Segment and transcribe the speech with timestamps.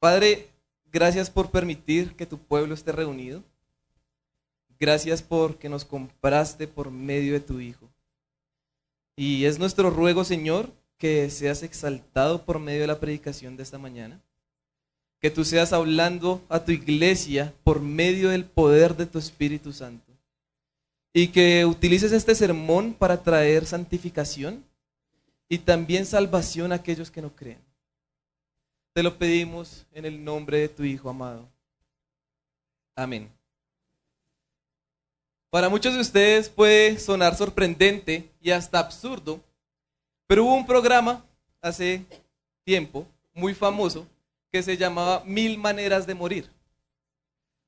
[0.00, 0.48] Padre,
[0.90, 3.42] gracias por permitir que tu pueblo esté reunido.
[4.78, 7.86] Gracias porque nos compraste por medio de tu Hijo.
[9.14, 13.76] Y es nuestro ruego, Señor, que seas exaltado por medio de la predicación de esta
[13.76, 14.18] mañana.
[15.20, 20.10] Que tú seas hablando a tu iglesia por medio del poder de tu Espíritu Santo.
[21.12, 24.64] Y que utilices este sermón para traer santificación
[25.46, 27.69] y también salvación a aquellos que no creen.
[28.92, 31.48] Te lo pedimos en el nombre de tu Hijo amado.
[32.96, 33.30] Amén.
[35.48, 39.40] Para muchos de ustedes puede sonar sorprendente y hasta absurdo,
[40.26, 41.24] pero hubo un programa
[41.60, 42.04] hace
[42.64, 44.06] tiempo muy famoso
[44.52, 46.50] que se llamaba Mil Maneras de Morir.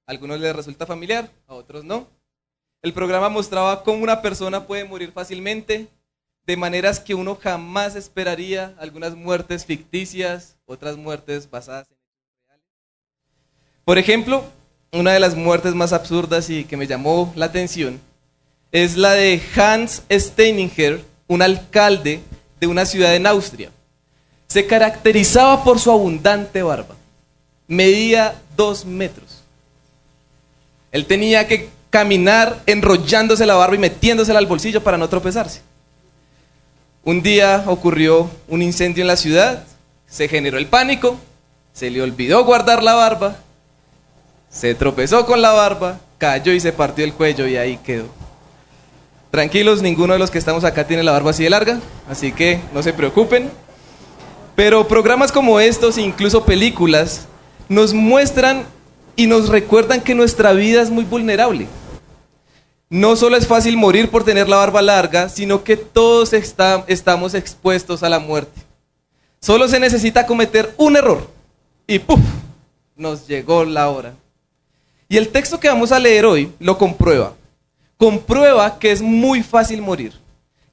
[0.07, 2.09] A algunos les resulta familiar, a otros no.
[2.83, 5.89] El programa mostraba cómo una persona puede morir fácilmente,
[6.47, 11.97] de maneras que uno jamás esperaría, algunas muertes ficticias, otras muertes basadas en
[12.49, 12.67] reales.
[13.85, 14.45] Por ejemplo,
[14.93, 18.01] una de las muertes más absurdas y que me llamó la atención
[18.73, 22.21] es la de Hans Steininger, un alcalde
[22.61, 23.71] de una ciudad en Austria.
[24.49, 26.97] Se caracterizaba por su abundante barba.
[27.69, 29.43] Medía dos metros.
[30.91, 35.63] Él tenía que caminar enrollándose la barba y metiéndosela al bolsillo para no tropezarse.
[37.05, 39.65] Un día ocurrió un incendio en la ciudad,
[40.07, 41.17] se generó el pánico,
[41.73, 43.39] se le olvidó guardar la barba,
[44.49, 48.05] se tropezó con la barba, cayó y se partió el cuello y ahí quedó.
[49.33, 52.61] Tranquilos, ninguno de los que estamos acá tiene la barba así de larga, así que
[52.73, 53.51] no se preocupen.
[54.55, 57.27] Pero programas como estos, incluso películas,
[57.69, 58.65] nos muestran
[59.17, 61.67] y nos recuerdan que nuestra vida es muy vulnerable.
[62.93, 68.03] No solo es fácil morir por tener la barba larga, sino que todos estamos expuestos
[68.03, 68.61] a la muerte.
[69.41, 71.27] Solo se necesita cometer un error
[71.87, 72.21] y ¡puf!
[72.95, 74.13] Nos llegó la hora.
[75.09, 77.33] Y el texto que vamos a leer hoy lo comprueba.
[77.97, 80.13] Comprueba que es muy fácil morir,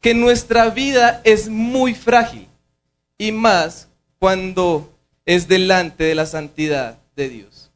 [0.01, 2.49] que nuestra vida es muy frágil
[3.17, 3.87] y más
[4.19, 4.91] cuando
[5.25, 7.71] es delante de la santidad de Dios.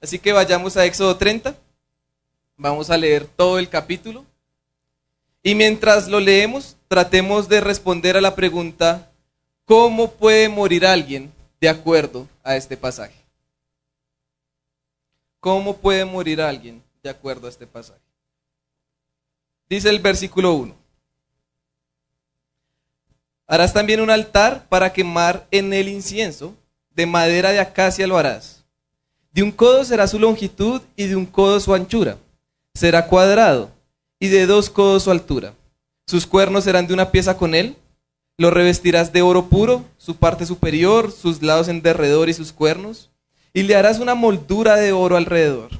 [0.00, 1.54] Así que vayamos a Éxodo 30.
[2.62, 4.24] Vamos a leer todo el capítulo.
[5.42, 9.10] Y mientras lo leemos, tratemos de responder a la pregunta,
[9.64, 13.14] ¿Cómo puede morir alguien de acuerdo a este pasaje?
[15.40, 18.00] ¿Cómo puede morir alguien de acuerdo a este pasaje?
[19.68, 20.74] Dice el versículo 1.
[23.48, 26.54] Harás también un altar para quemar en el incienso,
[26.90, 28.64] de madera de acacia lo harás.
[29.32, 32.18] De un codo será su longitud y de un codo su anchura.
[32.74, 33.70] Será cuadrado
[34.18, 35.54] y de dos codos su altura.
[36.06, 37.76] Sus cuernos serán de una pieza con él
[38.38, 43.10] lo revestirás de oro puro, su parte superior, sus lados en derredor y sus cuernos,
[43.52, 45.70] y le harás una moldura de oro alrededor.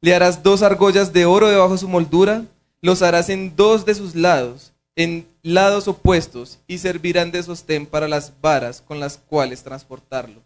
[0.00, 2.44] Le harás dos argollas de oro debajo de su moldura,
[2.82, 8.08] los harás en dos de sus lados, en lados opuestos, y servirán de sostén para
[8.08, 10.42] las varas con las cuales transportarlo.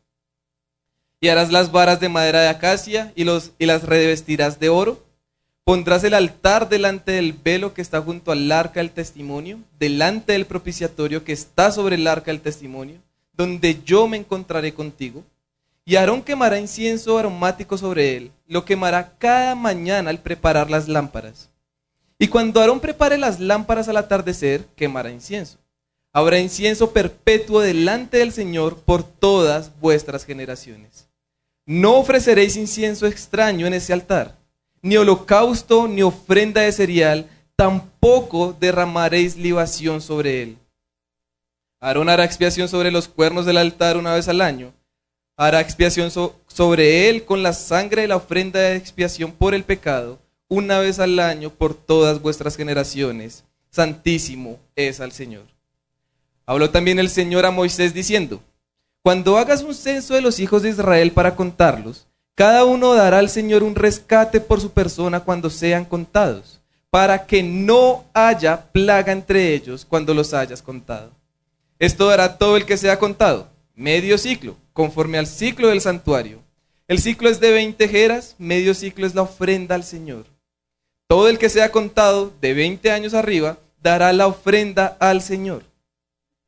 [1.20, 5.02] Y harás las varas de madera de acacia y, y las revestirás de oro
[5.70, 10.44] Pondrás el altar delante del velo que está junto al arca del testimonio, delante del
[10.44, 13.00] propiciatorio que está sobre el arca del testimonio,
[13.34, 15.22] donde yo me encontraré contigo.
[15.84, 21.50] Y Aarón quemará incienso aromático sobre él, lo quemará cada mañana al preparar las lámparas.
[22.18, 25.58] Y cuando Aarón prepare las lámparas al atardecer, quemará incienso.
[26.12, 31.08] Habrá incienso perpetuo delante del Señor por todas vuestras generaciones.
[31.64, 34.39] No ofreceréis incienso extraño en ese altar
[34.82, 40.58] ni holocausto, ni ofrenda de cereal, tampoco derramaréis libación sobre él.
[41.80, 44.72] Aarón hará expiación sobre los cuernos del altar una vez al año.
[45.36, 50.18] Hará expiación sobre él con la sangre de la ofrenda de expiación por el pecado,
[50.48, 53.44] una vez al año por todas vuestras generaciones.
[53.70, 55.44] Santísimo es al Señor.
[56.44, 58.42] Habló también el Señor a Moisés diciendo,
[59.02, 62.06] Cuando hagas un censo de los hijos de Israel para contarlos,
[62.40, 66.58] cada uno dará al Señor un rescate por su persona cuando sean contados,
[66.88, 71.10] para que no haya plaga entre ellos cuando los hayas contado.
[71.78, 76.38] Esto dará todo el que sea contado, medio ciclo, conforme al ciclo del santuario.
[76.88, 80.24] El ciclo es de 20 jeras, medio ciclo es la ofrenda al Señor.
[81.08, 85.64] Todo el que sea contado de 20 años arriba dará la ofrenda al Señor.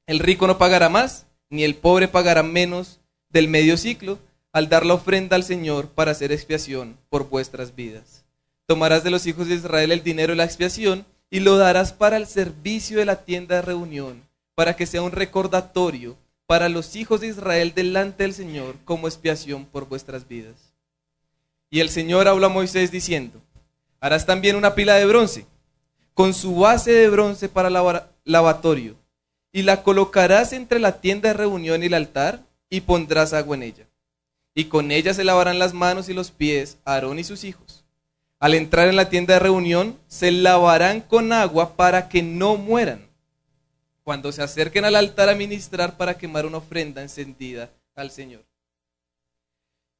[0.07, 2.99] El rico no pagará más, ni el pobre pagará menos
[3.29, 4.19] del medio ciclo,
[4.53, 8.25] al dar la ofrenda al Señor para hacer expiación por vuestras vidas.
[8.67, 12.19] Tomarás de los hijos de Israel el dinero de la expiación y lo darás para
[12.19, 14.23] el servicio de la tienda de reunión,
[14.55, 16.17] para que sea un recordatorio
[16.47, 20.75] para los hijos de Israel delante del Señor como expiación por vuestras vidas.
[21.71, 23.41] Y el Señor habló a Moisés diciendo,
[24.01, 25.47] harás también una pila de bronce,
[26.13, 27.71] con su base de bronce para
[28.25, 28.97] lavatorio,
[29.51, 33.63] y la colocarás entre la tienda de reunión y el altar, y pondrás agua en
[33.63, 33.87] ella.
[34.55, 37.85] Y con ella se lavarán las manos y los pies Aarón y sus hijos.
[38.39, 43.13] Al entrar en la tienda de reunión, se lavarán con agua para que no mueran
[44.03, 48.43] cuando se acerquen al altar a ministrar para quemar una ofrenda encendida al Señor.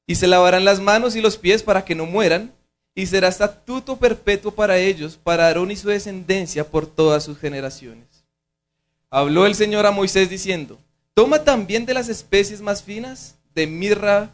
[0.07, 2.53] Y se lavarán las manos y los pies para que no mueran,
[2.95, 8.07] y será estatuto perpetuo para ellos, para Aarón y su descendencia por todas sus generaciones.
[9.09, 10.79] Habló el Señor a Moisés diciendo,
[11.15, 14.31] toma también de las especies más finas, de mirra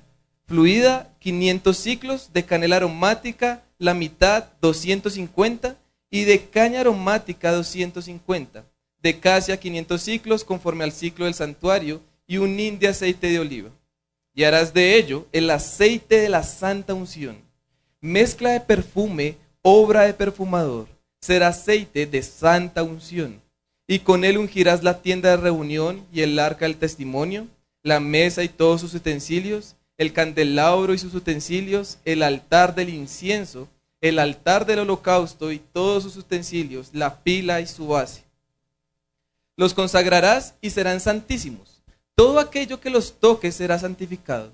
[0.48, 5.76] fluida, 500 ciclos, de canela aromática, la mitad, 250,
[6.10, 8.64] y de caña aromática, 250
[9.02, 13.38] de casia 500 ciclos conforme al ciclo del santuario y un hin de aceite de
[13.38, 13.70] oliva.
[14.34, 17.38] Y harás de ello el aceite de la santa unción,
[18.00, 20.86] mezcla de perfume, obra de perfumador,
[21.20, 23.40] será aceite de santa unción.
[23.86, 27.48] Y con él ungirás la tienda de reunión y el arca del testimonio,
[27.82, 33.68] la mesa y todos sus utensilios, el candelabro y sus utensilios, el altar del incienso,
[34.00, 38.28] el altar del holocausto y todos sus utensilios, la pila y su base
[39.58, 41.82] los consagrarás y serán santísimos.
[42.14, 44.52] Todo aquello que los toque será santificado.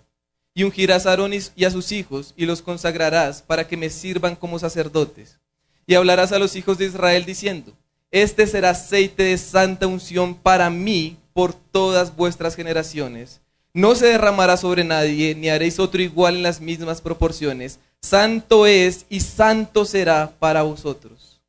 [0.55, 4.35] Y ungirás a Aarón y a sus hijos y los consagrarás para que me sirvan
[4.35, 5.39] como sacerdotes.
[5.87, 7.75] Y hablarás a los hijos de Israel diciendo,
[8.11, 13.43] este será aceite de santa unción para mí por todas vuestras generaciones.
[13.77, 17.81] No se derramará sobre nadie, ni haréis otro igual en las mismas proporciones.
[18.01, 21.43] Santo es y santo será para vosotros.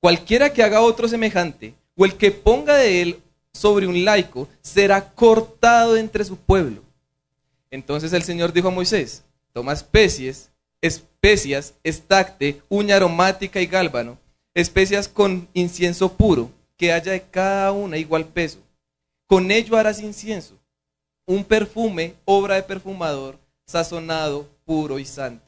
[0.00, 5.12] Cualquiera que haga otro semejante, o el que ponga de él sobre un laico será
[5.12, 6.82] cortado entre su pueblo.
[7.70, 10.50] Entonces el Señor dijo a Moisés, toma especies,
[10.80, 14.18] especias, estacte, uña aromática y gálbano,
[14.54, 18.60] especias con incienso puro, que haya de cada una igual peso.
[19.26, 20.58] Con ello harás incienso,
[21.26, 25.44] un perfume, obra de perfumador, sazonado, puro y santo.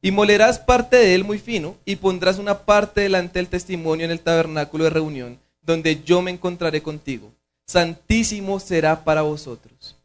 [0.00, 4.10] Y molerás parte de él muy fino, y pondrás una parte delante del testimonio en
[4.10, 7.32] el tabernáculo de reunión, donde yo me encontraré contigo.
[7.66, 9.96] Santísimo será para vosotros.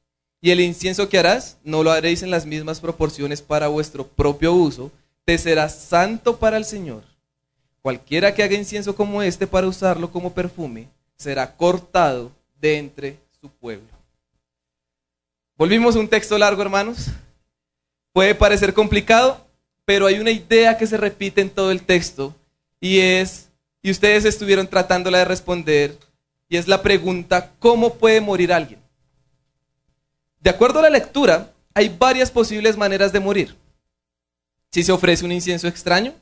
[0.41, 4.53] Y el incienso que harás, no lo haréis en las mismas proporciones para vuestro propio
[4.53, 4.91] uso,
[5.23, 7.03] te será santo para el Señor.
[7.83, 13.49] Cualquiera que haga incienso como este para usarlo como perfume, será cortado de entre su
[13.49, 14.00] pueblo.
[15.61, 17.09] Volvimos a un texto largo, hermanos.
[18.13, 19.45] Puede parecer complicado,
[19.85, 22.35] pero hay una idea que se repite en todo el texto
[22.79, 23.47] y es
[23.83, 25.99] y ustedes estuvieron tratándola de responder,
[26.49, 28.79] y es la pregunta, ¿cómo puede morir alguien?
[30.39, 33.55] De acuerdo a la lectura, hay varias posibles maneras de morir.
[34.71, 36.15] Si se ofrece un incienso extraño,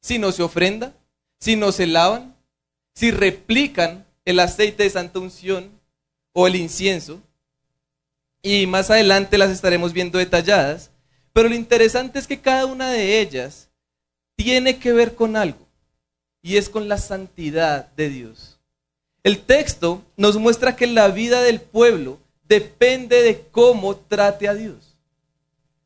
[0.00, 0.94] si no se ofrenda,
[1.38, 2.34] si no se lavan,
[2.94, 5.70] si replican el aceite de santa unción
[6.32, 7.20] o el incienso,
[8.44, 10.90] y más adelante las estaremos viendo detalladas,
[11.32, 13.70] pero lo interesante es que cada una de ellas
[14.36, 15.66] tiene que ver con algo
[16.42, 18.60] y es con la santidad de Dios.
[19.22, 24.94] El texto nos muestra que la vida del pueblo depende de cómo trate a Dios.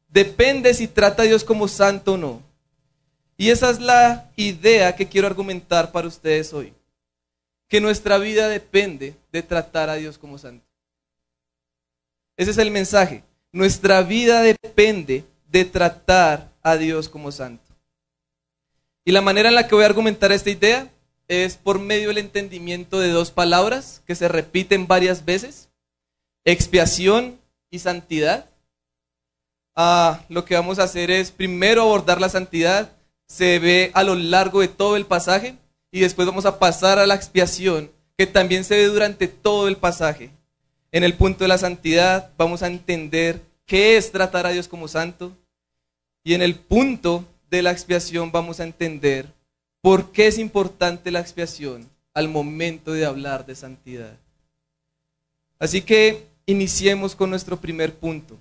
[0.09, 2.43] Depende si trata a Dios como santo o no.
[3.37, 6.73] Y esa es la idea que quiero argumentar para ustedes hoy.
[7.69, 10.68] Que nuestra vida depende de tratar a Dios como santo.
[12.39, 13.25] Ese es el mensaje.
[13.51, 17.65] Nuestra vida depende de tratar a Dios como santo.
[19.05, 20.89] Y la manera en la que voy a argumentar esta idea
[21.27, 25.69] es por medio del entendimiento de dos palabras que se repiten varias veces,
[26.45, 27.41] expiación
[27.71, 28.49] y santidad.
[29.75, 32.93] Ah, lo que vamos a hacer es primero abordar la santidad,
[33.27, 35.57] se ve a lo largo de todo el pasaje,
[35.91, 39.77] y después vamos a pasar a la expiación, que también se ve durante todo el
[39.77, 40.31] pasaje.
[40.91, 44.89] En el punto de la santidad vamos a entender qué es tratar a Dios como
[44.89, 45.37] santo,
[46.25, 49.33] y en el punto de la expiación vamos a entender
[49.81, 54.17] por qué es importante la expiación al momento de hablar de santidad.
[55.59, 58.37] Así que iniciemos con nuestro primer punto.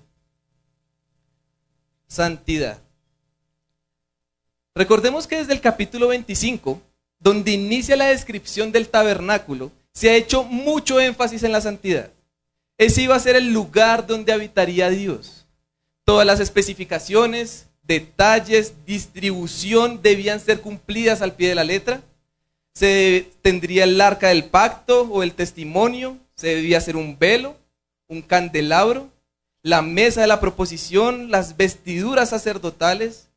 [2.06, 2.78] Santidad.
[4.74, 6.80] Recordemos que desde el capítulo 25,
[7.18, 12.10] donde inicia la descripción del tabernáculo, se ha hecho mucho énfasis en la santidad.
[12.78, 15.46] Ese iba a ser el lugar donde habitaría Dios.
[16.04, 22.02] Todas las especificaciones, detalles, distribución debían ser cumplidas al pie de la letra.
[22.72, 27.56] Se tendría el arca del pacto o el testimonio, se debía hacer un velo,
[28.06, 29.10] un candelabro,
[29.62, 33.28] la mesa de la proposición, las vestiduras sacerdotales,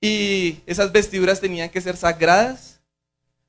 [0.00, 2.80] y esas vestiduras tenían que ser sagradas.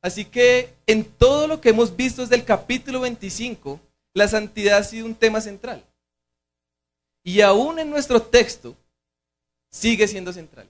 [0.02, 3.80] Así que en todo lo que hemos visto desde el capítulo 25,
[4.14, 5.84] la santidad ha sido un tema central.
[7.24, 8.76] Y aún en nuestro texto
[9.70, 10.68] sigue siendo central.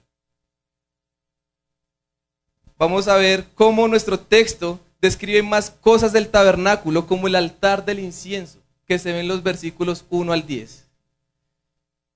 [2.78, 7.98] Vamos a ver cómo nuestro texto describe más cosas del tabernáculo, como el altar del
[7.98, 10.84] incienso, que se ven en los versículos 1 al 10.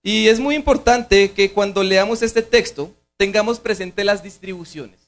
[0.03, 5.01] Y es muy importante que cuando leamos este texto tengamos presente las distribuciones.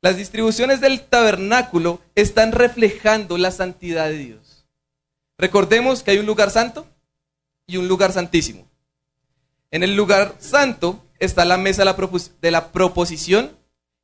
[0.00, 4.41] Las distribuciones del tabernáculo están reflejando la santidad de Dios.
[5.42, 6.86] Recordemos que hay un lugar santo
[7.66, 8.64] y un lugar santísimo.
[9.72, 11.82] En el lugar santo está la mesa
[12.40, 13.50] de la proposición,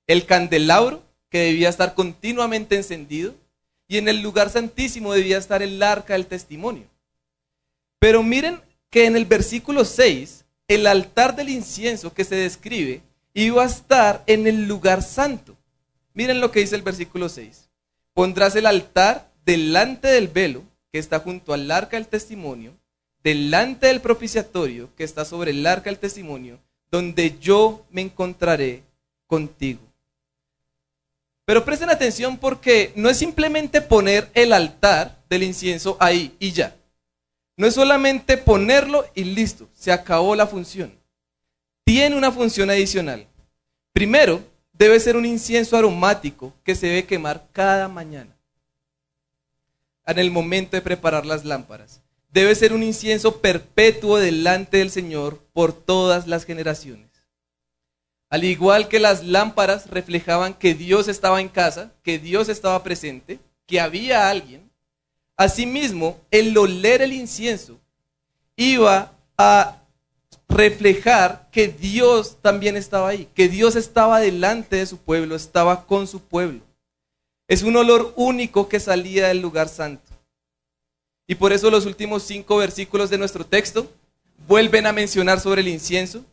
[0.09, 3.37] el candelabro, que debía estar continuamente encendido,
[3.87, 6.89] y en el lugar santísimo debía estar el arca del testimonio.
[8.01, 13.01] Pero miren que en el versículo 6, el altar del incienso que se describe
[13.33, 15.57] iba a estar en el lugar santo.
[16.15, 17.69] Miren lo que dice el versículo 6.
[18.13, 22.75] Pondrás el altar delante del velo que está junto al arca del testimonio,
[23.23, 26.59] delante del propiciatorio que está sobre el arca del testimonio,
[26.91, 28.83] donde yo me encontraré
[29.27, 29.81] contigo.
[31.45, 36.77] Pero presten atención porque no es simplemente poner el altar del incienso ahí y ya.
[37.57, 40.93] No es solamente ponerlo y listo, se acabó la función.
[41.85, 43.27] Tiene una función adicional.
[43.93, 48.38] Primero, debe ser un incienso aromático que se debe quemar cada mañana.
[50.09, 52.01] En el momento de preparar las lámparas.
[52.31, 57.11] Debe ser un incienso perpetuo delante del Señor por todas las generaciones.
[58.31, 63.39] Al igual que las lámparas reflejaban que Dios estaba en casa, que Dios estaba presente,
[63.67, 64.71] que había alguien,
[65.37, 67.79] asimismo el oler el incienso
[68.57, 69.83] iba a
[70.49, 76.07] reflejar que Dios también estaba ahí, que Dios estaba delante de su pueblo, estaba con
[76.07, 76.68] su pueblo.
[77.49, 80.13] Es un olor único que salía del lugar santo.
[81.27, 83.91] Y por eso los últimos cinco versículos de nuestro texto
[84.47, 86.25] vuelven a mencionar sobre el incienso,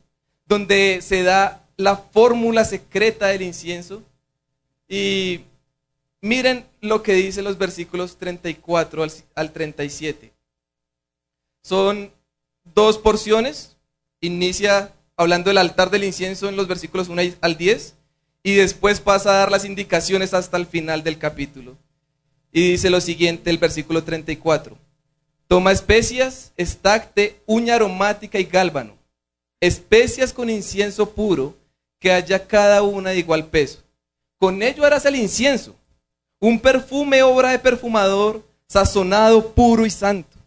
[0.45, 4.03] donde se da la fórmula secreta del incienso.
[4.89, 5.41] Y
[6.19, 9.05] miren lo que dice los versículos 34
[9.35, 10.33] al, 37.
[11.61, 12.11] Son
[12.65, 13.77] dos porciones.
[14.19, 17.94] Inicia hablando del altar del incienso en los versículos 1 al 10
[18.45, 21.75] y después pasa a dar las indicaciones hasta el final del capítulo.
[22.51, 24.77] Y dice lo siguiente el versículo 34.
[25.47, 28.95] Toma especias, estacte, uña aromática y gálbano,
[29.59, 31.57] especias con incienso puro
[31.99, 33.79] que haya cada una de igual peso.
[34.37, 35.75] Con ello harás el incienso,
[36.39, 40.37] un perfume obra de perfumador, sazonado, puro y santo.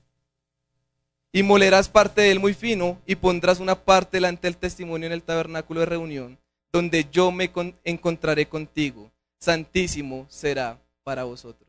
[1.32, 5.14] Y molerás parte de él muy fino y pondrás una parte delante del testimonio en
[5.14, 6.38] el tabernáculo de reunión,
[6.72, 7.50] donde yo me
[7.84, 9.10] encontraré contigo.
[9.40, 11.68] Santísimo será para vosotros.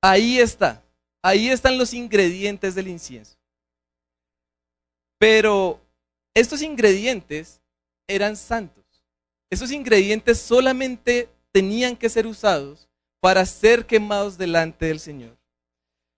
[0.00, 0.82] Ahí está,
[1.22, 3.36] ahí están los ingredientes del incienso.
[5.18, 5.80] Pero
[6.34, 7.60] estos ingredientes
[8.06, 8.84] eran santos.
[9.50, 12.88] Esos ingredientes solamente tenían que ser usados
[13.20, 15.36] para ser quemados delante del Señor.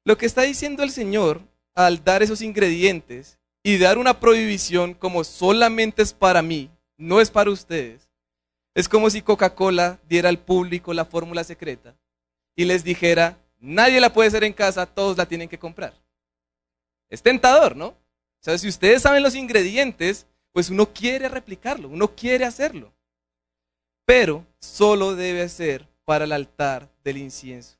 [0.05, 1.41] Lo que está diciendo el Señor
[1.75, 7.31] al dar esos ingredientes y dar una prohibición como solamente es para mí, no es
[7.31, 8.10] para ustedes,
[8.75, 11.97] es como si Coca-Cola diera al público la fórmula secreta
[12.57, 15.95] y les dijera, nadie la puede hacer en casa, todos la tienen que comprar.
[17.09, 17.89] Es tentador, ¿no?
[17.89, 22.93] O sea, si ustedes saben los ingredientes, pues uno quiere replicarlo, uno quiere hacerlo
[24.11, 27.79] pero solo debe ser para el altar del incienso.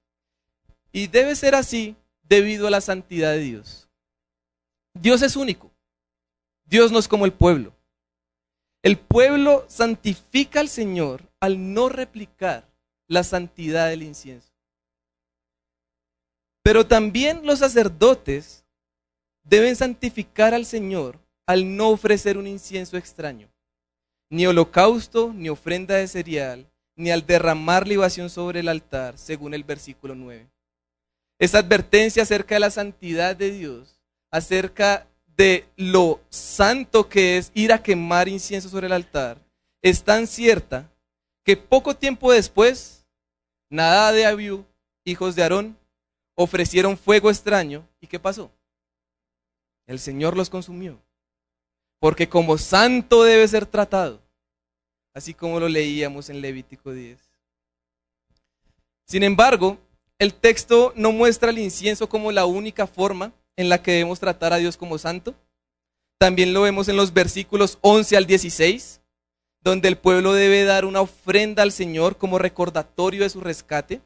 [0.93, 3.89] Y debe ser así debido a la santidad de Dios.
[4.95, 5.73] Dios es único.
[6.67, 7.75] Dios no es como el pueblo.
[8.83, 12.69] El pueblo santifica al Señor al no replicar
[13.09, 14.53] la santidad del incienso.
[16.63, 18.65] Pero también los sacerdotes
[19.43, 23.51] deben santificar al Señor al no ofrecer un incienso extraño
[24.31, 29.65] ni holocausto, ni ofrenda de cereal, ni al derramar libación sobre el altar, según el
[29.65, 30.49] versículo 9.
[31.39, 35.09] Esta advertencia acerca de la santidad de Dios, acerca
[35.41, 39.39] de lo santo que es ir a quemar incienso sobre el altar,
[39.81, 40.93] es tan cierta
[41.43, 43.07] que poco tiempo después,
[43.71, 44.67] Nadá de Abiú,
[45.03, 45.79] hijos de Aarón,
[46.35, 47.89] ofrecieron fuego extraño.
[48.03, 48.51] ¿Y qué pasó?
[49.87, 51.01] El Señor los consumió
[51.99, 54.21] porque como santo debe ser tratado,
[55.15, 57.19] así como lo leíamos en Levítico 10.
[59.07, 59.79] Sin embargo,
[60.19, 64.55] el texto no muestra el incienso como la única forma en la que debemos tratar
[64.55, 65.35] a Dios como santo.
[66.19, 69.03] También lo vemos en los versículos 11 al 16,
[69.63, 74.01] donde el pueblo debe dar una ofrenda al Señor como recordatorio de su rescate.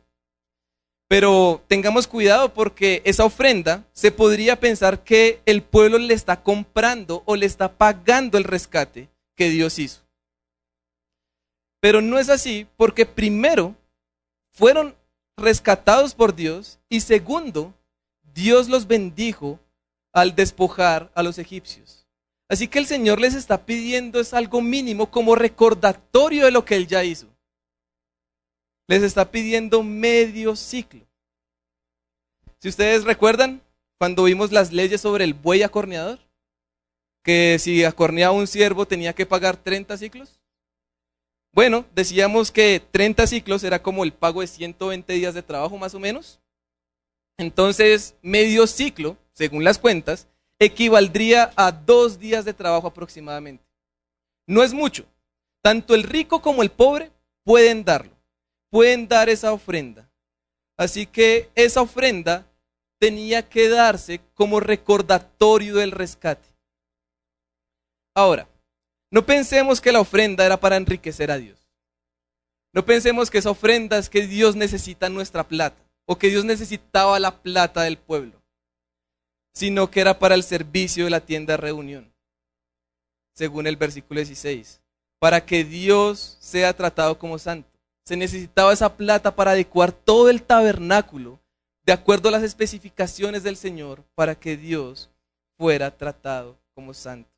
[1.08, 7.22] Pero tengamos cuidado porque esa ofrenda se podría pensar que el pueblo le está comprando
[7.26, 10.02] o le está pagando el rescate que Dios hizo.
[11.80, 13.76] Pero no es así porque primero
[14.50, 14.96] fueron
[15.36, 17.72] rescatados por Dios y segundo,
[18.34, 19.60] Dios los bendijo
[20.12, 22.06] al despojar a los egipcios.
[22.48, 26.76] Así que el Señor les está pidiendo es algo mínimo como recordatorio de lo que
[26.76, 27.26] Él ya hizo.
[28.86, 31.06] Les está pidiendo medio ciclo.
[32.58, 33.62] Si ustedes recuerdan,
[33.98, 36.18] cuando vimos las leyes sobre el buey acorneador,
[37.22, 40.40] que si acorneaba un siervo tenía que pagar 30 ciclos.
[41.52, 45.94] Bueno, decíamos que 30 ciclos era como el pago de 120 días de trabajo más
[45.94, 46.40] o menos.
[47.38, 53.64] Entonces, medio ciclo, según las cuentas, equivaldría a dos días de trabajo aproximadamente.
[54.46, 55.04] No es mucho.
[55.62, 57.10] Tanto el rico como el pobre
[57.42, 58.12] pueden darlo,
[58.70, 60.10] pueden dar esa ofrenda.
[60.76, 62.46] Así que esa ofrenda
[62.98, 66.48] tenía que darse como recordatorio del rescate.
[68.14, 68.48] Ahora,
[69.10, 71.68] no pensemos que la ofrenda era para enriquecer a Dios.
[72.72, 77.18] No pensemos que esa ofrenda es que Dios necesita nuestra plata o que Dios necesitaba
[77.18, 78.42] la plata del pueblo,
[79.52, 82.12] sino que era para el servicio de la tienda de reunión,
[83.34, 84.80] según el versículo 16,
[85.18, 87.68] para que Dios sea tratado como santo.
[88.04, 91.40] Se necesitaba esa plata para adecuar todo el tabernáculo
[91.86, 95.10] de acuerdo a las especificaciones del Señor para que Dios
[95.56, 97.30] fuera tratado como santo.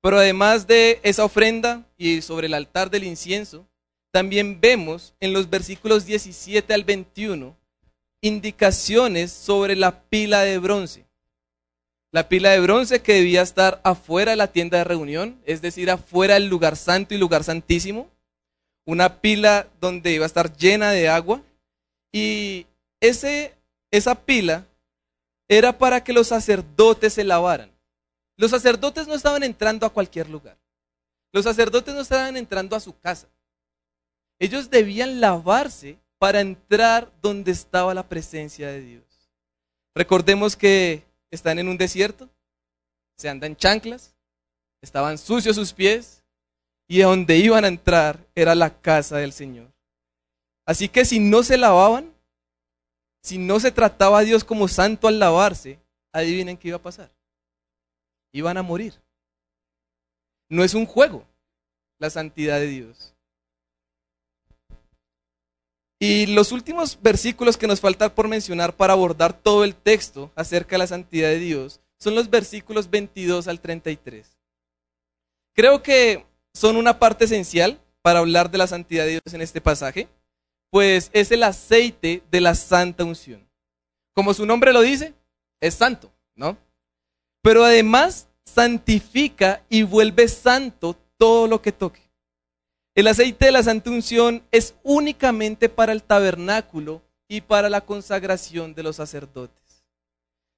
[0.00, 3.66] Pero además de esa ofrenda y sobre el altar del incienso,
[4.14, 7.56] también vemos en los versículos 17 al 21
[8.20, 11.04] indicaciones sobre la pila de bronce.
[12.12, 15.90] La pila de bronce que debía estar afuera de la tienda de reunión, es decir,
[15.90, 18.08] afuera del lugar santo y lugar santísimo.
[18.86, 21.42] Una pila donde iba a estar llena de agua.
[22.12, 22.68] Y
[23.00, 23.52] ese,
[23.90, 24.64] esa pila
[25.48, 27.72] era para que los sacerdotes se lavaran.
[28.36, 30.56] Los sacerdotes no estaban entrando a cualquier lugar.
[31.32, 33.26] Los sacerdotes no estaban entrando a su casa.
[34.44, 39.04] Ellos debían lavarse para entrar donde estaba la presencia de Dios.
[39.94, 42.28] Recordemos que están en un desierto,
[43.16, 44.14] se andan chanclas,
[44.82, 46.22] estaban sucios sus pies
[46.88, 49.72] y donde iban a entrar era la casa del Señor.
[50.66, 52.12] Así que si no se lavaban,
[53.22, 55.78] si no se trataba a Dios como santo al lavarse,
[56.12, 57.10] adivinen qué iba a pasar
[58.34, 59.00] iban a morir.
[60.50, 61.24] No es un juego
[61.98, 63.13] la santidad de Dios.
[65.98, 70.74] Y los últimos versículos que nos faltan por mencionar para abordar todo el texto acerca
[70.74, 74.36] de la santidad de Dios son los versículos 22 al 33.
[75.54, 79.60] Creo que son una parte esencial para hablar de la santidad de Dios en este
[79.60, 80.08] pasaje,
[80.70, 83.48] pues es el aceite de la santa unción.
[84.14, 85.14] Como su nombre lo dice,
[85.60, 86.58] es santo, ¿no?
[87.44, 92.00] pero además santifica y vuelve santo todo lo que toque.
[92.94, 98.74] El aceite de la santa unción es únicamente para el tabernáculo y para la consagración
[98.74, 99.84] de los sacerdotes.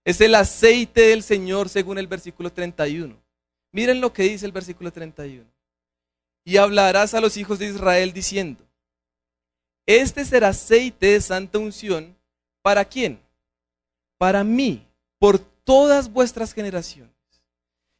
[0.04, 3.16] Es el aceite del Señor según el versículo 31.
[3.72, 5.44] Miren lo que dice el versículo 31.
[6.44, 8.66] Y hablarás a los hijos de Israel diciendo,
[9.86, 12.16] este será aceite de santa unción,
[12.60, 13.20] ¿para quién?
[14.18, 14.86] Para mí,
[15.18, 17.14] por todas vuestras generaciones.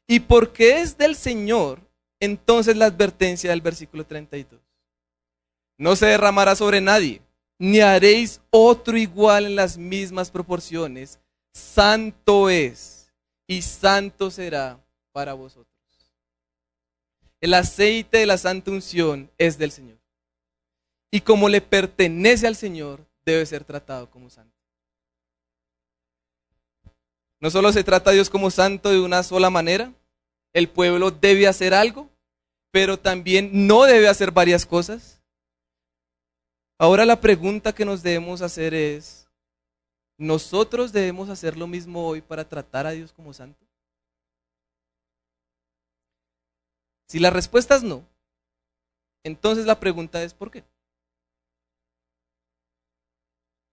[0.07, 1.81] Y porque es del Señor,
[2.21, 4.61] entonces la advertencia del versículo 32.
[5.79, 7.23] No se derramará sobre nadie,
[7.59, 11.19] ni haréis otro igual en las mismas proporciones.
[11.53, 13.13] Santo es
[13.47, 14.81] y santo será
[15.13, 15.67] para vosotros.
[17.41, 19.99] El aceite de la santa unción es del Señor.
[21.11, 24.55] Y como le pertenece al Señor, debe ser tratado como santo.
[27.41, 29.93] No solo se trata a Dios como santo de una sola manera,
[30.57, 32.09] el pueblo debe hacer algo,
[32.71, 35.21] pero también no debe hacer varias cosas.
[36.79, 39.29] Ahora la pregunta que nos debemos hacer es,
[40.16, 43.66] ¿nosotros debemos hacer lo mismo hoy para tratar a Dios como santo?
[47.07, 48.03] Si la respuesta es no,
[49.25, 50.64] entonces la pregunta es ¿por qué?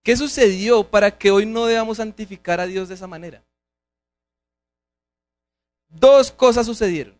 [0.04, 3.42] ¿Qué sucedió para que hoy no debamos santificar a Dios de esa manera?
[5.94, 7.18] Dos cosas sucedieron.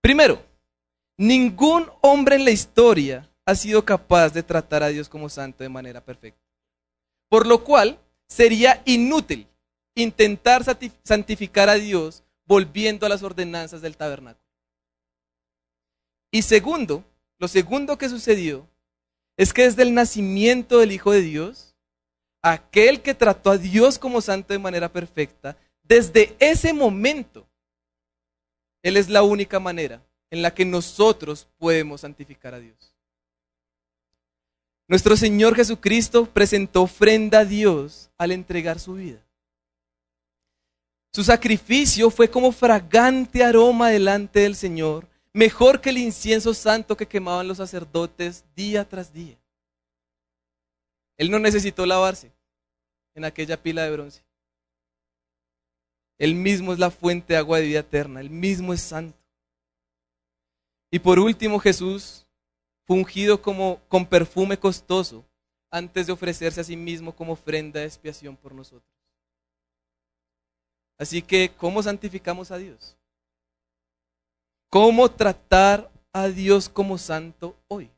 [0.00, 0.42] Primero,
[1.16, 5.68] ningún hombre en la historia ha sido capaz de tratar a Dios como santo de
[5.68, 6.40] manera perfecta.
[7.28, 9.46] Por lo cual, sería inútil
[9.94, 10.64] intentar
[11.04, 14.44] santificar a Dios volviendo a las ordenanzas del tabernáculo.
[16.30, 17.04] Y segundo,
[17.38, 18.68] lo segundo que sucedió
[19.36, 21.76] es que desde el nacimiento del Hijo de Dios,
[22.42, 27.46] aquel que trató a Dios como santo de manera perfecta, desde ese momento,
[28.82, 32.94] Él es la única manera en la que nosotros podemos santificar a Dios.
[34.88, 39.24] Nuestro Señor Jesucristo presentó ofrenda a Dios al entregar su vida.
[41.12, 47.06] Su sacrificio fue como fragante aroma delante del Señor, mejor que el incienso santo que
[47.06, 49.38] quemaban los sacerdotes día tras día.
[51.16, 52.32] Él no necesitó lavarse
[53.14, 54.22] en aquella pila de bronce.
[56.18, 59.18] Él mismo es la fuente de agua de vida eterna, él mismo es santo.
[60.90, 62.24] Y por último, Jesús
[62.86, 65.24] fue ungido como, con perfume costoso
[65.70, 68.88] antes de ofrecerse a sí mismo como ofrenda de expiación por nosotros.
[70.96, 72.96] Así que, ¿cómo santificamos a Dios?
[74.70, 77.90] ¿Cómo tratar a Dios como santo hoy?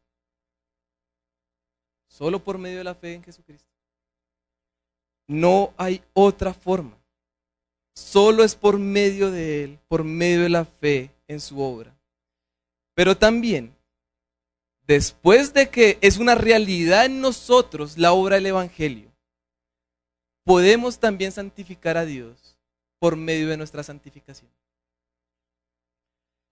[2.08, 3.68] Solo por medio de la fe en Jesucristo.
[5.26, 6.96] No hay otra forma.
[7.96, 11.96] Solo es por medio de Él, por medio de la fe en su obra.
[12.94, 13.74] Pero también,
[14.86, 19.10] después de que es una realidad en nosotros la obra del Evangelio,
[20.44, 22.58] podemos también santificar a Dios
[22.98, 24.50] por medio de nuestra santificación.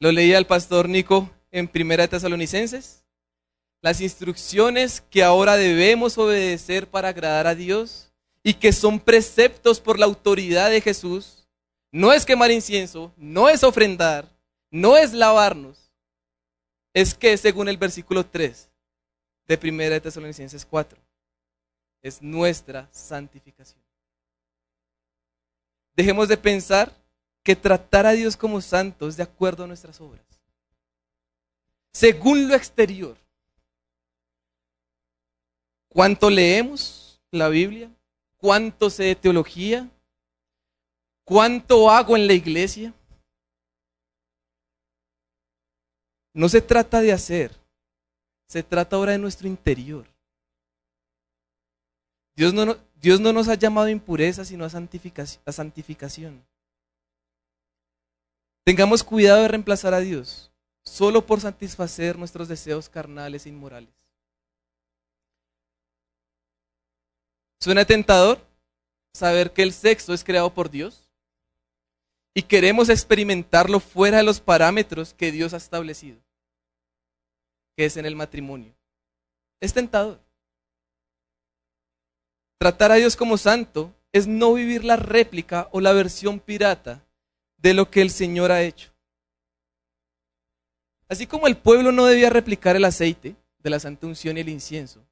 [0.00, 3.04] Lo leía el pastor Nico en Primera de Tesalonicenses.
[3.82, 8.03] Las instrucciones que ahora debemos obedecer para agradar a Dios
[8.46, 11.48] y que son preceptos por la autoridad de Jesús,
[11.90, 14.30] no es quemar incienso, no es ofrendar,
[14.70, 15.90] no es lavarnos,
[16.92, 18.68] es que según el versículo 3
[19.48, 20.98] de Primera de Tesalonicenses 4,
[22.02, 23.82] es nuestra santificación.
[25.96, 26.92] Dejemos de pensar
[27.42, 30.24] que tratar a Dios como santo es de acuerdo a nuestras obras.
[31.92, 33.16] Según lo exterior,
[35.88, 37.90] ¿cuánto leemos la Biblia?
[38.44, 39.90] ¿Cuánto sé de teología?
[41.24, 42.92] ¿Cuánto hago en la iglesia?
[46.34, 47.58] No se trata de hacer,
[48.46, 50.06] se trata ahora de nuestro interior.
[52.36, 56.44] Dios no, Dios no nos ha llamado a impureza, sino a santificación, a santificación.
[58.62, 60.52] Tengamos cuidado de reemplazar a Dios
[60.84, 64.03] solo por satisfacer nuestros deseos carnales e inmorales.
[67.64, 68.46] ¿Suena tentador
[69.14, 71.10] saber que el sexo es creado por Dios?
[72.34, 76.20] Y queremos experimentarlo fuera de los parámetros que Dios ha establecido,
[77.74, 78.74] que es en el matrimonio.
[79.62, 80.20] Es tentador.
[82.58, 87.02] Tratar a Dios como santo es no vivir la réplica o la versión pirata
[87.56, 88.92] de lo que el Señor ha hecho.
[91.08, 94.50] Así como el pueblo no debía replicar el aceite de la santa unción y el
[94.50, 95.02] incienso,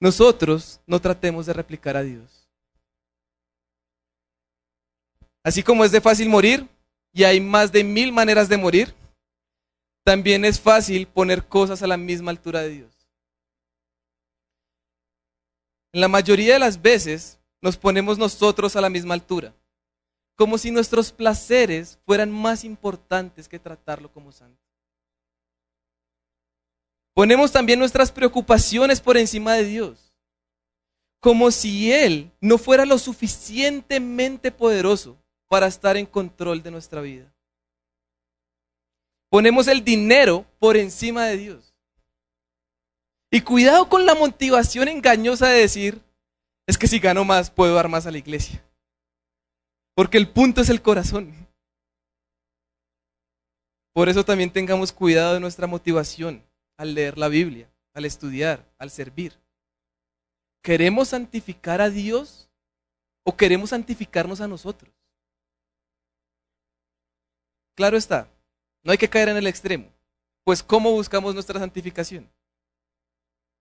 [0.00, 2.48] nosotros no tratemos de replicar a Dios.
[5.44, 6.66] Así como es de fácil morir
[7.12, 8.94] y hay más de mil maneras de morir,
[10.04, 12.90] también es fácil poner cosas a la misma altura de Dios.
[15.92, 19.54] En la mayoría de las veces nos ponemos nosotros a la misma altura,
[20.36, 24.69] como si nuestros placeres fueran más importantes que tratarlo como santo.
[27.20, 30.10] Ponemos también nuestras preocupaciones por encima de Dios,
[31.20, 37.30] como si Él no fuera lo suficientemente poderoso para estar en control de nuestra vida.
[39.28, 41.74] Ponemos el dinero por encima de Dios.
[43.30, 46.00] Y cuidado con la motivación engañosa de decir,
[46.66, 48.64] es que si gano más puedo dar más a la iglesia.
[49.94, 51.34] Porque el punto es el corazón.
[53.92, 56.48] Por eso también tengamos cuidado de nuestra motivación
[56.80, 59.38] al leer la Biblia, al estudiar, al servir.
[60.62, 62.48] ¿Queremos santificar a Dios
[63.22, 64.90] o queremos santificarnos a nosotros?
[67.76, 68.30] Claro está,
[68.82, 69.92] no hay que caer en el extremo.
[70.42, 72.26] Pues ¿cómo buscamos nuestra santificación?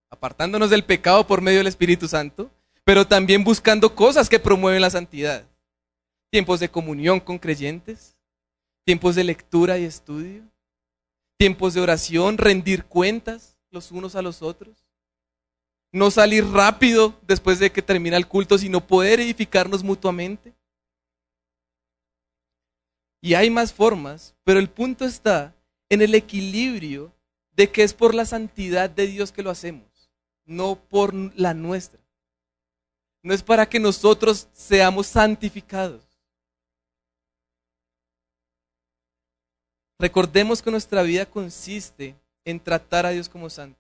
[0.10, 2.50] Apartándonos del pecado por medio del Espíritu Santo,
[2.86, 5.46] pero también buscando cosas que promueven la santidad.
[6.32, 8.16] Tiempos de comunión con creyentes,
[8.86, 10.50] tiempos de lectura y estudio,
[11.40, 14.86] tiempos de oración, rendir cuentas los unos a los otros.
[15.94, 20.54] No salir rápido después de que termina el culto, sino poder edificarnos mutuamente.
[23.22, 25.56] Y hay más formas, pero el punto está
[25.88, 27.14] en el equilibrio
[27.54, 30.12] de que es por la santidad de Dios que lo hacemos,
[30.46, 32.00] no por la nuestra.
[33.22, 36.09] no es para que nosotros seamos santificados.
[40.00, 43.80] Recordemos que nuestra vida consiste en tratar a Dios como santo.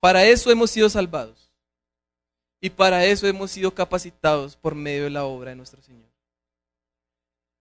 [0.00, 1.50] Para eso hemos sido salvados.
[2.60, 6.08] Y para eso hemos sido capacitados por medio de la obra de nuestro Señor.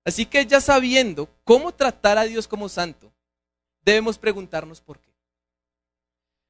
[0.05, 3.11] Así que ya sabiendo cómo tratar a Dios como santo,
[3.81, 5.11] debemos preguntarnos por qué.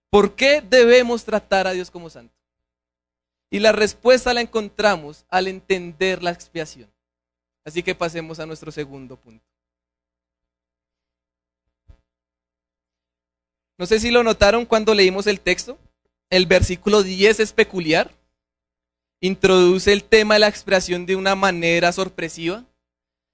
[0.10, 2.36] ¿Por qué debemos tratar a Dios como santo?
[3.50, 6.92] Y la respuesta la encontramos al entender la expiación.
[7.66, 9.53] Así que pasemos a nuestro segundo punto.
[13.78, 15.80] No sé si lo notaron cuando leímos el texto.
[16.30, 18.12] El versículo 10 es peculiar.
[19.20, 22.66] Introduce el tema de la expiación de una manera sorpresiva.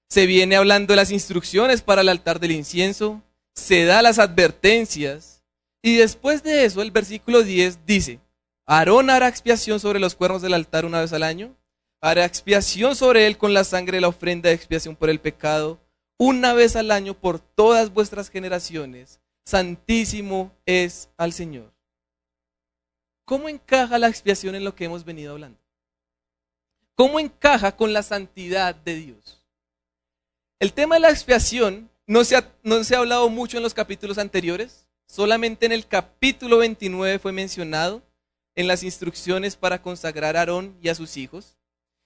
[0.08, 3.22] Se viene hablando de las instrucciones para el altar del incienso.
[3.54, 5.42] Se da las advertencias.
[5.82, 8.20] Y después de eso, el versículo 10 dice,
[8.66, 11.56] Aarón hará expiación sobre los cuernos del altar una vez al año.
[12.00, 15.80] Hará expiación sobre él con la sangre de la ofrenda de expiación por el pecado,
[16.18, 21.72] una vez al año por todas vuestras generaciones santísimo es al Señor.
[23.24, 25.58] ¿Cómo encaja la expiación en lo que hemos venido hablando?
[26.94, 29.44] ¿Cómo encaja con la santidad de Dios?
[30.60, 33.74] El tema de la expiación no se ha, no se ha hablado mucho en los
[33.74, 38.02] capítulos anteriores, solamente en el capítulo 29 fue mencionado
[38.54, 41.56] en las instrucciones para consagrar a Aarón y a sus hijos,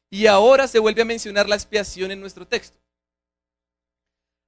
[0.09, 2.79] y ahora se vuelve a mencionar la expiación en nuestro texto.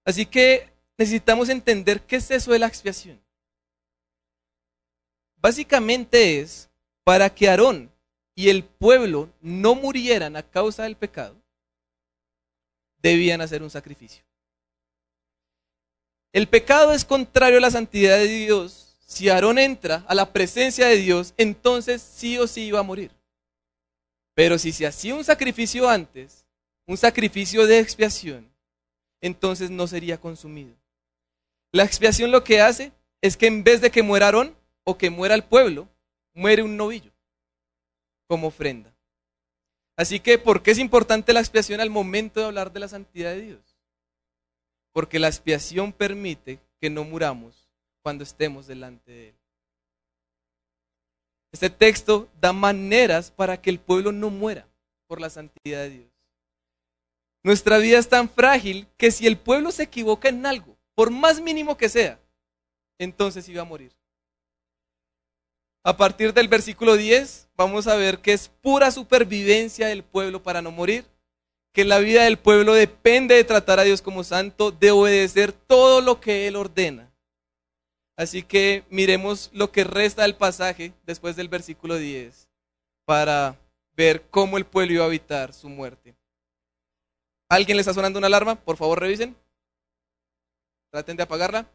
[0.05, 3.21] Así que necesitamos entender qué es eso de la expiación.
[5.37, 6.69] Básicamente es
[7.05, 7.93] para que Aarón
[8.35, 11.37] y el pueblo no murieran a causa del pecado,
[12.99, 14.25] debían hacer un sacrificio.
[16.33, 18.99] El pecado es contrario a la santidad de Dios.
[19.07, 23.11] Si Aarón entra a la presencia de Dios, entonces sí o sí iba a morir.
[24.35, 26.45] Pero si se hacía un sacrificio antes,
[26.87, 28.53] un sacrificio de expiación,
[29.21, 30.75] entonces no sería consumido.
[31.73, 35.11] La expiación lo que hace es que en vez de que muera Aarón o que
[35.11, 35.89] muera el pueblo,
[36.35, 37.13] muere un novillo
[38.29, 38.95] como ofrenda.
[39.97, 43.33] Así que, ¿por qué es importante la expiación al momento de hablar de la santidad
[43.33, 43.79] de Dios?
[44.93, 47.69] Porque la expiación permite que no muramos
[48.03, 49.35] cuando estemos delante de Él.
[51.53, 54.69] Este texto da maneras para que el pueblo no muera
[55.07, 56.11] por la santidad de Dios.
[57.43, 61.41] Nuestra vida es tan frágil que si el pueblo se equivoca en algo, por más
[61.41, 62.19] mínimo que sea,
[62.99, 63.93] entonces iba a morir.
[65.85, 70.63] A partir del versículo 10 vamos a ver que es pura supervivencia del pueblo para
[70.63, 71.05] no morir,
[71.73, 76.01] que la vida del pueblo depende de tratar a Dios como santo, de obedecer todo
[76.01, 77.13] lo que Él ordena.
[78.17, 82.49] Así que miremos lo que resta del pasaje después del versículo 10
[83.05, 83.57] para
[83.95, 86.17] ver cómo el pueblo iba a evitar su muerte.
[87.51, 88.57] ¿Alguien le está sonando una alarma?
[88.57, 89.37] Por favor, revisen.
[90.91, 91.67] Traten de apagarla.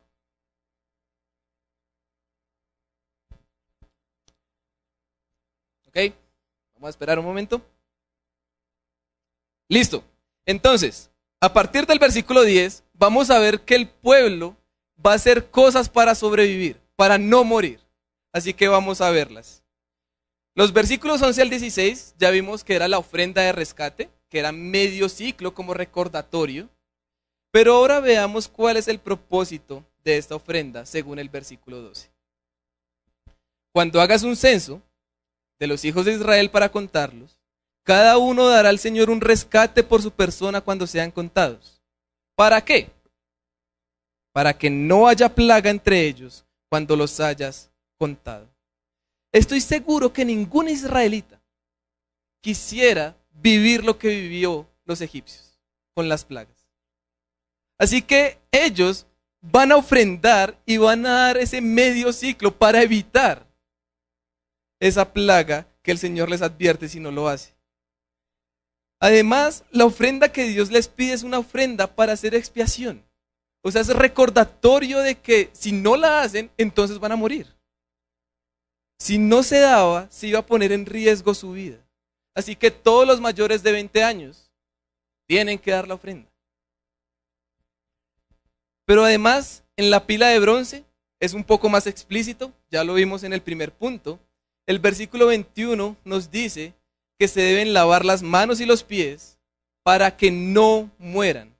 [5.88, 5.98] Ok,
[6.74, 7.62] vamos a esperar un momento.
[9.68, 10.04] Listo.
[10.46, 14.56] Entonces, a partir del versículo 10, vamos a ver que el pueblo
[15.06, 17.80] va a hacer cosas para sobrevivir, para no morir.
[18.32, 19.64] Así que vamos a verlas.
[20.56, 24.52] Los versículos 11 al 16 ya vimos que era la ofrenda de rescate, que era
[24.52, 26.70] medio ciclo como recordatorio.
[27.52, 32.10] Pero ahora veamos cuál es el propósito de esta ofrenda según el versículo 12.
[33.74, 34.82] Cuando hagas un censo
[35.60, 37.38] de los hijos de Israel para contarlos,
[37.84, 41.82] cada uno dará al Señor un rescate por su persona cuando sean contados.
[42.36, 42.90] ¿Para qué?
[44.32, 48.48] Para que no haya plaga entre ellos cuando los hayas contado.
[49.32, 51.42] Estoy seguro que ningún israelita
[52.42, 55.60] quisiera vivir lo que vivió los egipcios
[55.94, 56.61] con las plagas.
[57.82, 59.08] Así que ellos
[59.42, 63.48] van a ofrendar y van a dar ese medio ciclo para evitar
[64.80, 67.56] esa plaga que el Señor les advierte si no lo hace.
[69.00, 73.04] Además, la ofrenda que Dios les pide es una ofrenda para hacer expiación.
[73.64, 77.48] O sea, es recordatorio de que si no la hacen, entonces van a morir.
[79.00, 81.84] Si no se daba, se iba a poner en riesgo su vida.
[82.36, 84.52] Así que todos los mayores de 20 años
[85.28, 86.31] tienen que dar la ofrenda.
[88.86, 90.86] Pero además, en la pila de bronce
[91.20, 94.20] es un poco más explícito, ya lo vimos en el primer punto.
[94.66, 96.74] El versículo 21 nos dice
[97.20, 99.38] que se deben lavar las manos y los pies
[99.84, 101.56] para que no mueran.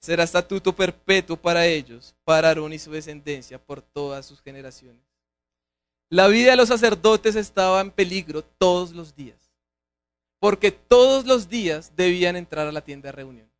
[0.00, 5.02] Será estatuto perpetuo para ellos, para Aarón y su descendencia por todas sus generaciones.
[6.08, 9.36] La vida de los sacerdotes estaba en peligro todos los días.
[10.40, 13.50] porque todos los días debían entrar a la tienda de reunión.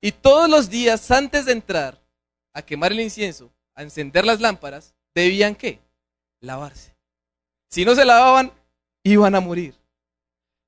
[0.00, 2.00] Y todos los días antes de entrar
[2.52, 5.80] a quemar el incienso, a encender las lámparas, debían qué?
[6.40, 6.96] Lavarse.
[7.68, 8.52] Si no se lavaban,
[9.02, 9.74] iban a morir.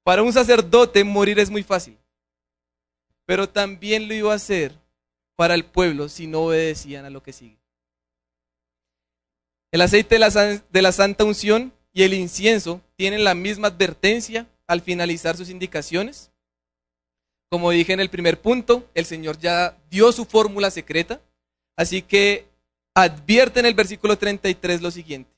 [0.02, 1.98] Para un sacerdote morir es muy fácil,
[3.26, 4.74] pero también lo iba a hacer
[5.36, 7.58] para el pueblo si no obedecían a lo que sigue.
[9.72, 14.48] El aceite de la, de la santa unción y el incienso tienen la misma advertencia
[14.66, 16.30] al finalizar sus indicaciones.
[17.50, 21.20] Como dije en el primer punto, el Señor ya dio su fórmula secreta,
[21.80, 22.46] así que
[22.94, 25.30] advierte en el versículo 33 lo siguiente.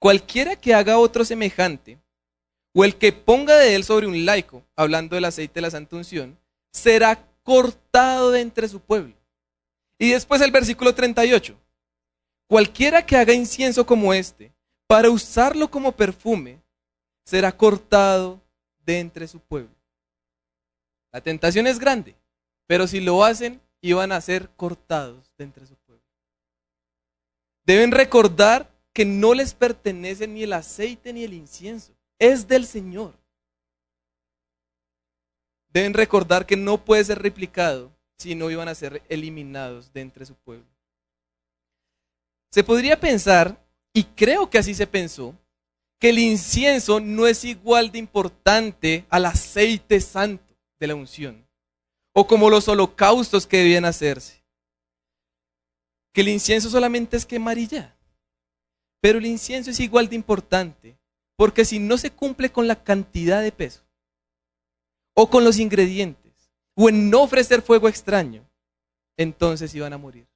[0.00, 2.00] Cualquiera que haga otro semejante,
[2.74, 5.94] o el que ponga de él sobre un laico, hablando del aceite de la santa
[5.94, 6.36] unción,
[6.72, 9.14] será cortado de entre su pueblo.
[10.00, 11.56] Y después el versículo 38.
[12.48, 14.52] Cualquiera que haga incienso como este,
[14.88, 16.60] para usarlo como perfume,
[17.24, 18.42] será cortado
[18.84, 19.76] de entre su pueblo.
[21.12, 22.16] La tentación es grande,
[22.66, 26.02] pero si lo hacen, iban a ser cortados de entre su pueblo.
[27.66, 33.14] Deben recordar que no les pertenece ni el aceite ni el incienso, es del Señor.
[35.68, 40.24] Deben recordar que no puede ser replicado si no iban a ser eliminados de entre
[40.24, 40.66] su pueblo.
[42.50, 45.34] Se podría pensar, y creo que así se pensó,
[45.98, 51.43] que el incienso no es igual de importante al aceite santo de la unción,
[52.14, 54.42] o como los holocaustos que debían hacerse.
[56.12, 57.94] Que el incienso solamente es quemar y ya.
[59.00, 60.96] Pero el incienso es igual de importante,
[61.36, 63.82] porque si no se cumple con la cantidad de peso,
[65.14, 66.32] o con los ingredientes,
[66.74, 68.48] o en no ofrecer fuego extraño,
[69.16, 70.26] entonces iban a morir.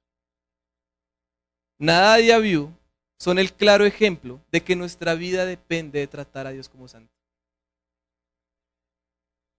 [1.79, 2.73] Nada y Abiú
[3.17, 7.13] son el claro ejemplo de que nuestra vida depende de tratar a Dios como santo.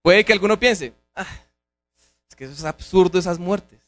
[0.03, 1.27] Puede que alguno piense, ah,
[2.41, 3.79] que eso es absurdo esas muertes.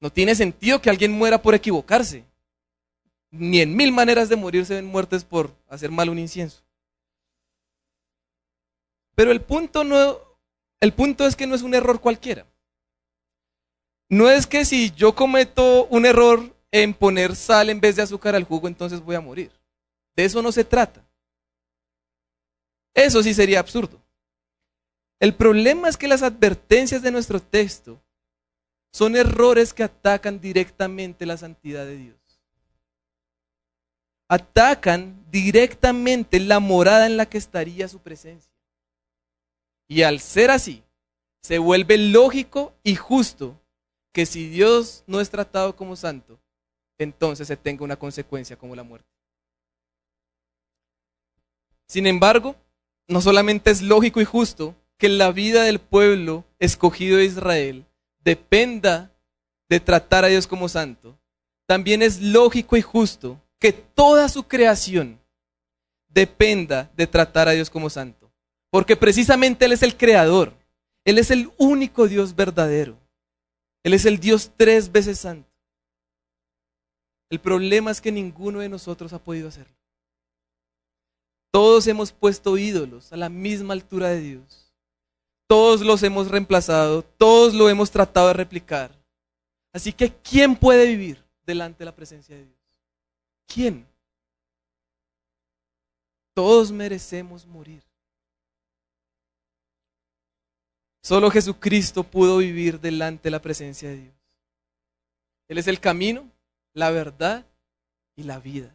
[0.00, 2.24] No tiene sentido que alguien muera por equivocarse
[3.30, 6.62] ni en mil maneras de morir se ven muertes por hacer mal un incienso.
[9.14, 10.18] Pero el punto, no,
[10.80, 12.46] el punto es que no es un error cualquiera.
[14.08, 18.34] No es que si yo cometo un error en poner sal en vez de azúcar
[18.34, 19.52] al jugo, entonces voy a morir.
[20.16, 21.04] De eso no se trata.
[22.94, 24.03] Eso sí sería absurdo.
[25.24, 28.00] El problema es que las advertencias de nuestro texto
[28.92, 32.24] son errores que atacan directamente la santidad de Dios
[34.28, 38.52] atacan directamente la morada en la que estaría su presencia.
[39.86, 40.82] Y al ser así,
[41.42, 43.60] se vuelve lógico y justo
[44.12, 46.40] que si Dios no es tratado como santo,
[46.98, 49.08] entonces se tenga una consecuencia como la muerte.
[51.86, 52.56] Sin embargo,
[53.06, 54.74] no solamente es lógico y justo
[55.04, 57.84] que la vida del pueblo escogido de Israel
[58.20, 59.12] dependa
[59.68, 61.18] de tratar a Dios como santo,
[61.66, 65.20] también es lógico y justo que toda su creación
[66.08, 68.32] dependa de tratar a Dios como santo.
[68.70, 70.54] Porque precisamente Él es el creador.
[71.04, 72.96] Él es el único Dios verdadero.
[73.82, 75.52] Él es el Dios tres veces santo.
[77.28, 79.76] El problema es que ninguno de nosotros ha podido hacerlo.
[81.50, 84.63] Todos hemos puesto ídolos a la misma altura de Dios.
[85.46, 88.90] Todos los hemos reemplazado, todos lo hemos tratado de replicar.
[89.72, 92.58] Así que, ¿quién puede vivir delante de la presencia de Dios?
[93.46, 93.86] ¿Quién?
[96.32, 97.82] Todos merecemos morir.
[101.02, 104.14] Solo Jesucristo pudo vivir delante de la presencia de Dios.
[105.48, 106.30] Él es el camino,
[106.72, 107.46] la verdad
[108.16, 108.74] y la vida.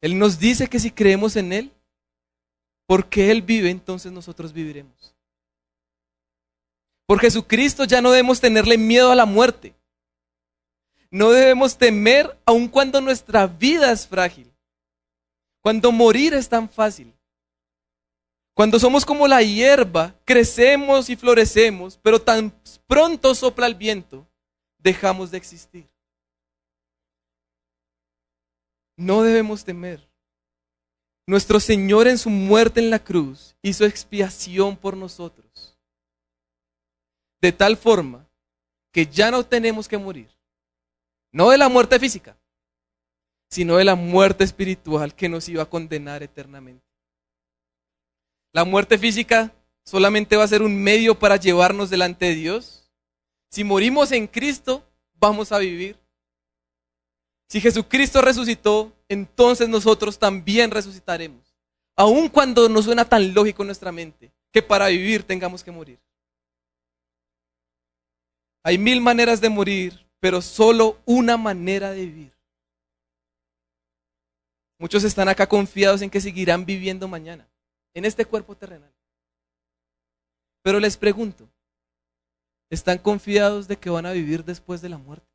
[0.00, 1.73] Él nos dice que si creemos en Él,
[2.86, 5.14] porque Él vive, entonces nosotros viviremos.
[7.06, 9.74] Por Jesucristo ya no debemos tenerle miedo a la muerte.
[11.10, 14.52] No debemos temer aun cuando nuestra vida es frágil.
[15.62, 17.14] Cuando morir es tan fácil.
[18.54, 22.52] Cuando somos como la hierba, crecemos y florecemos, pero tan
[22.86, 24.28] pronto sopla el viento,
[24.78, 25.88] dejamos de existir.
[28.96, 30.08] No debemos temer.
[31.26, 35.78] Nuestro Señor en su muerte en la cruz hizo expiación por nosotros.
[37.40, 38.28] De tal forma
[38.92, 40.28] que ya no tenemos que morir.
[41.32, 42.36] No de la muerte física,
[43.50, 46.84] sino de la muerte espiritual que nos iba a condenar eternamente.
[48.52, 49.52] La muerte física
[49.84, 52.90] solamente va a ser un medio para llevarnos delante de Dios.
[53.50, 55.98] Si morimos en Cristo, vamos a vivir.
[57.48, 61.54] Si Jesucristo resucitó, entonces nosotros también resucitaremos.
[61.96, 66.00] aun cuando no suena tan lógico en nuestra mente, que para vivir tengamos que morir.
[68.64, 72.32] Hay mil maneras de morir, pero solo una manera de vivir.
[74.78, 77.48] Muchos están acá confiados en que seguirán viviendo mañana,
[77.94, 78.92] en este cuerpo terrenal.
[80.62, 81.48] Pero les pregunto,
[82.70, 85.33] ¿están confiados de que van a vivir después de la muerte?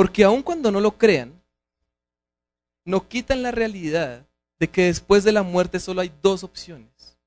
[0.00, 1.42] Porque aun cuando no lo crean,
[2.86, 4.26] no quitan la realidad
[4.58, 7.18] de que después de la muerte solo hay dos opciones.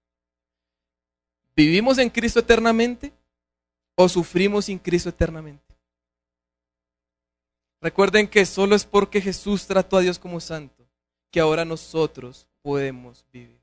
[1.56, 3.14] ¿Vivimos en Cristo eternamente
[3.94, 5.64] o sufrimos sin Cristo eternamente?
[7.80, 10.84] Recuerden que solo es porque Jesús trató a Dios como santo
[11.30, 13.62] que ahora nosotros podemos vivir.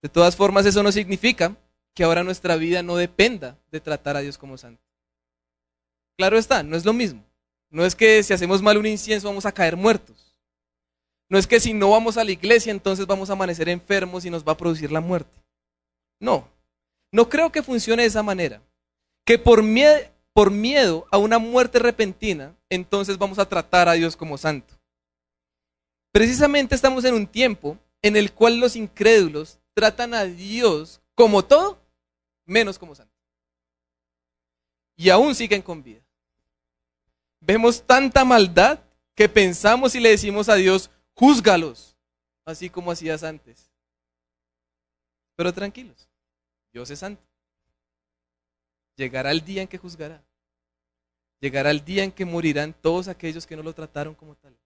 [0.00, 1.54] De todas formas, eso no significa
[1.92, 4.85] que ahora nuestra vida no dependa de tratar a Dios como santo.
[6.16, 7.24] Claro está, no es lo mismo.
[7.70, 10.34] No es que si hacemos mal un incienso vamos a caer muertos.
[11.28, 14.30] No es que si no vamos a la iglesia entonces vamos a amanecer enfermos y
[14.30, 15.42] nos va a producir la muerte.
[16.20, 16.48] No,
[17.12, 18.62] no creo que funcione de esa manera
[19.26, 24.74] que por, miedo a una muerte repentina, entonces vamos a tratar a Dios como santo.
[26.12, 31.78] Precisamente estamos en un tiempo en el cual los incrédulos tratan a Dios como todo,
[32.46, 33.12] menos como santo.
[34.96, 36.05] Y aún siguen con vida.
[37.46, 38.80] Vemos tanta maldad
[39.14, 41.96] que pensamos y le decimos a Dios, júzgalos,
[42.44, 43.70] así como hacías antes.
[45.36, 46.08] Pero tranquilos,
[46.72, 47.22] Dios es santo.
[48.96, 50.20] Llegará el día en que juzgará.
[51.40, 54.56] Llegará el día en que morirán todos aquellos que no lo trataron como tal.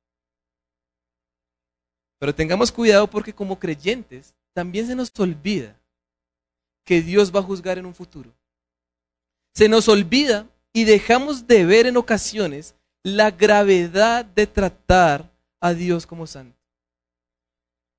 [2.19, 5.79] Pero tengamos cuidado porque como creyentes también se nos olvida
[6.85, 8.33] que Dios va a juzgar en un futuro.
[9.53, 16.07] Se nos olvida y dejamos de ver en ocasiones la gravedad de tratar a Dios
[16.07, 16.59] como santo.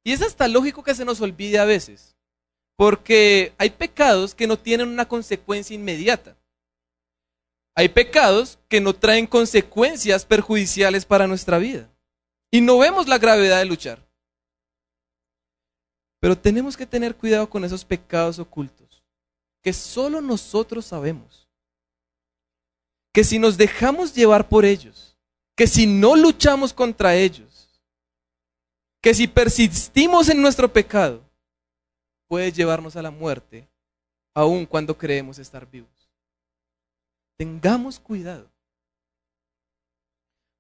[0.03, 2.15] Y es hasta lógico que se nos olvide a veces.
[2.75, 6.35] Porque hay pecados que no tienen una consecuencia inmediata.
[7.75, 11.89] Hay pecados que no traen consecuencias perjudiciales para nuestra vida.
[12.49, 14.03] Y no vemos la gravedad de luchar.
[16.19, 19.03] Pero tenemos que tener cuidado con esos pecados ocultos,
[19.63, 21.40] que solo nosotros sabemos.
[23.13, 25.17] Que si nos dejamos llevar por ellos,
[25.55, 27.81] que si no luchamos contra ellos,
[29.01, 31.23] que si persistimos en nuestro pecado,
[32.27, 33.67] puede llevarnos a la muerte,
[34.33, 35.89] aun cuando creemos estar vivos.
[37.37, 38.49] Tengamos cuidado.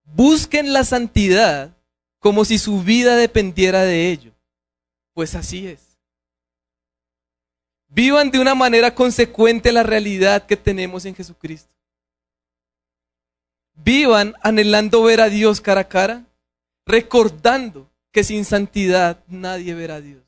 [0.03, 1.75] Busquen la santidad
[2.19, 4.33] como si su vida dependiera de ello,
[5.13, 5.97] pues así es.
[7.87, 11.75] Vivan de una manera consecuente la realidad que tenemos en Jesucristo.
[13.73, 16.25] Vivan anhelando ver a Dios cara a cara,
[16.85, 20.21] recordando que sin santidad nadie verá a Dios.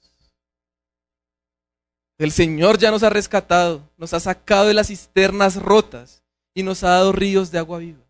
[2.17, 6.23] El Señor ya nos ha rescatado, nos ha sacado de las cisternas rotas
[6.53, 8.03] y nos ha dado ríos de agua viva.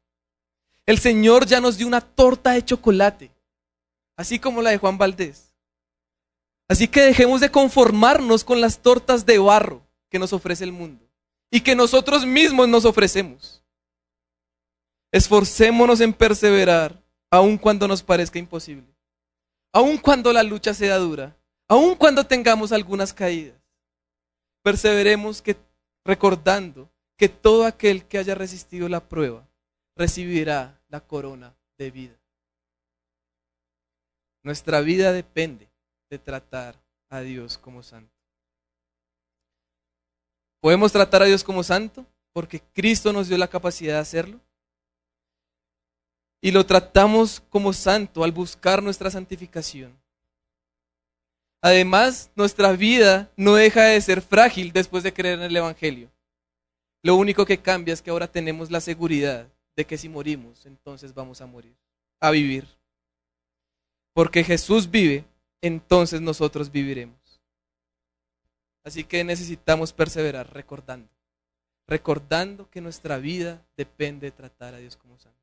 [0.85, 3.31] El Señor ya nos dio una torta de chocolate,
[4.17, 5.53] así como la de Juan Valdés.
[6.67, 11.05] Así que dejemos de conformarnos con las tortas de barro que nos ofrece el mundo
[11.49, 13.62] y que nosotros mismos nos ofrecemos.
[15.13, 17.01] Esforcémonos en perseverar,
[17.31, 18.93] aun cuando nos parezca imposible,
[19.71, 21.37] aun cuando la lucha sea dura,
[21.69, 23.63] aun cuando tengamos algunas caídas
[24.63, 25.57] perseveremos que,
[26.03, 29.47] recordando que todo aquel que haya resistido la prueba
[29.95, 32.19] recibirá la corona de vida.
[34.41, 35.69] Nuestra vida depende
[36.09, 38.11] de tratar a Dios como santo.
[40.59, 42.05] ¿Podemos tratar a Dios como santo?
[42.31, 44.39] Porque Cristo nos dio la capacidad de hacerlo.
[46.43, 49.97] Y lo tratamos como santo al buscar nuestra santificación.
[51.61, 56.11] Además, nuestra vida no deja de ser frágil después de creer en el Evangelio.
[57.01, 61.13] Lo único que cambia es que ahora tenemos la seguridad de que si morimos, entonces
[61.13, 61.77] vamos a morir,
[62.19, 62.67] a vivir.
[64.11, 65.23] Porque Jesús vive,
[65.61, 67.39] entonces nosotros viviremos.
[68.83, 71.07] Así que necesitamos perseverar recordando,
[71.87, 75.42] recordando que nuestra vida depende de tratar a Dios como santo.